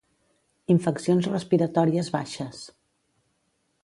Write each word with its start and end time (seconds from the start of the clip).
Infeccions 0.75 1.29
respiratòries 1.33 2.09
baixes. 2.15 2.65